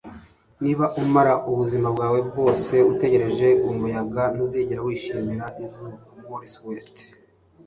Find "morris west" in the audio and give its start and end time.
5.97-6.97